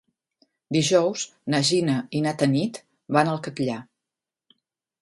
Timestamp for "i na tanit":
2.17-2.81